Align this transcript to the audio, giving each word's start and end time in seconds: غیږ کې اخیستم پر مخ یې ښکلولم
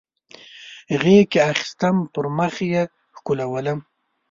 غیږ 1.01 1.23
کې 1.31 1.39
اخیستم 1.51 1.95
پر 2.13 2.25
مخ 2.37 2.55
یې 2.71 2.83
ښکلولم 3.17 3.79